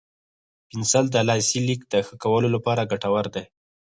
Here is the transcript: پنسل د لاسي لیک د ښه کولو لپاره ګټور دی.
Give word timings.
پنسل 0.69 1.05
د 1.11 1.17
لاسي 1.29 1.59
لیک 1.67 1.81
د 1.91 1.95
ښه 2.05 2.15
کولو 2.23 2.47
لپاره 2.55 2.89
ګټور 2.91 3.25
دی. 3.35 3.43